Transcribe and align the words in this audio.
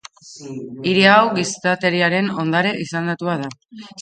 Hiri 0.91 1.03
hau 1.15 1.27
Gizateriaren 1.35 2.33
Ondare 2.45 2.73
izendatua 2.87 3.37
da. 3.45 3.53